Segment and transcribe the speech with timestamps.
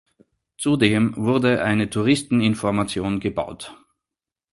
[0.57, 3.77] Zudem wurde eine Touristeninformation gebaut.